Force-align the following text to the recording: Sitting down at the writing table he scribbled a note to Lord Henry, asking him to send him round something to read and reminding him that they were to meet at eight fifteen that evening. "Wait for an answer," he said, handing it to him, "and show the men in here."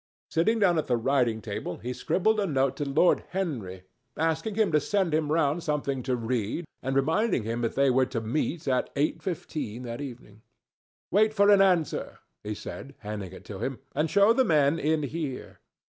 Sitting 0.31 0.57
down 0.57 0.79
at 0.79 0.87
the 0.87 0.97
writing 0.97 1.43
table 1.43 1.77
he 1.77 1.93
scribbled 1.93 2.39
a 2.39 2.47
note 2.47 2.75
to 2.77 2.85
Lord 2.89 3.23
Henry, 3.29 3.83
asking 4.17 4.55
him 4.55 4.71
to 4.71 4.79
send 4.79 5.13
him 5.13 5.31
round 5.31 5.61
something 5.61 6.01
to 6.01 6.15
read 6.15 6.65
and 6.81 6.95
reminding 6.95 7.43
him 7.43 7.61
that 7.61 7.75
they 7.75 7.91
were 7.91 8.07
to 8.07 8.19
meet 8.19 8.67
at 8.67 8.89
eight 8.95 9.21
fifteen 9.21 9.83
that 9.83 10.01
evening. 10.01 10.41
"Wait 11.11 11.35
for 11.35 11.51
an 11.51 11.61
answer," 11.61 12.17
he 12.43 12.55
said, 12.55 12.95
handing 13.01 13.31
it 13.31 13.45
to 13.45 13.59
him, 13.59 13.77
"and 13.93 14.09
show 14.09 14.33
the 14.33 14.43
men 14.43 14.79
in 14.79 15.03
here." 15.03 15.59